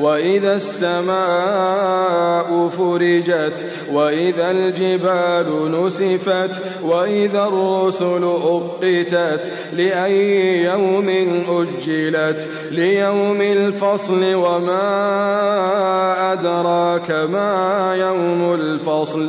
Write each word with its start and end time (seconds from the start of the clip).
وإذا 0.00 0.56
السماء 0.56 2.12
فرجت 2.68 3.64
وإذا 3.92 4.50
الجبال 4.50 5.72
نسفت 5.82 6.62
وإذا 6.82 7.44
الرسل 7.44 8.24
أقتت 8.24 9.52
لأي 9.72 10.62
يوم 10.64 11.08
أجلت 11.48 12.48
ليوم 12.70 13.42
الفصل 13.42 14.34
وما 14.34 14.82
أدراك 16.32 17.10
ما 17.10 17.94
يوم 17.98 18.54
الفصل. 18.54 19.28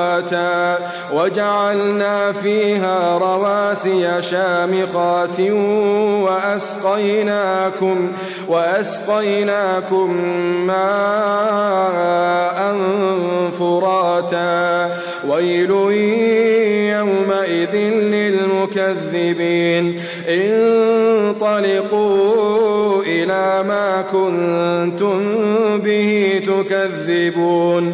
وجعلنا 1.13 2.31
فيها 2.31 3.17
رواسي 3.17 4.21
شامخات 4.21 5.39
وأسقيناكم 6.21 8.11
وأسقيناكم 8.47 10.13
ماء 10.67 12.75
فراتا. 13.59 14.89
ويل 15.27 15.71
يومئذ 16.97 17.75
للمكذبين. 18.13 20.01
انطلقوا 21.41 23.03
إلى 23.03 23.63
ما 23.67 24.03
كنتم 24.11 25.19
به 25.77 26.41
تكذبون. 26.47 27.93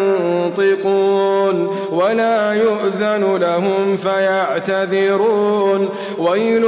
ينطقون 0.57 1.77
ولا 1.91 2.53
يؤذن 2.53 3.37
لهم 3.41 3.97
فيعتذرون. 3.97 5.89
ويل 6.17 6.63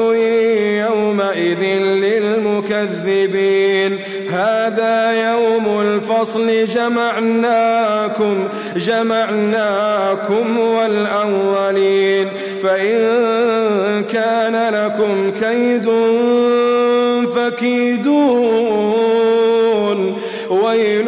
يومئذ 0.88 1.63
للمكذبين. 2.03 3.99
هذا 4.31 5.31
يوم 5.31 5.81
الفصل 5.81 6.66
جمعناكم 6.66 8.47
جمعناكم 8.75 10.59
والأولين. 10.59 12.27
فإن 12.63 14.03
كان 14.11 14.73
لكم 14.73 15.31
كيد 15.41 15.89
فكيدون. 17.35 18.63
ويل 20.49 21.07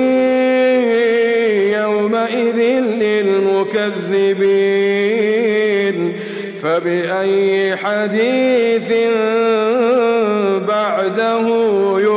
للمكذبين 4.61 6.13
فبأي 6.61 7.75
حديث 7.75 8.93
بعده 10.67 11.47
يؤمنون 11.99 12.10